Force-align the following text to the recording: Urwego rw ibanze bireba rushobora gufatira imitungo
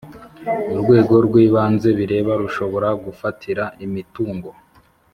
Urwego 0.73 1.15
rw 1.25 1.33
ibanze 1.45 1.87
bireba 1.99 2.31
rushobora 2.41 2.87
gufatira 3.03 3.63
imitungo 3.85 4.49